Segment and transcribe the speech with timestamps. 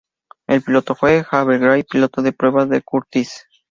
[0.47, 1.27] El piloto fue J.
[1.37, 3.45] Harvey Gray, piloto de pruebas de Curtiss.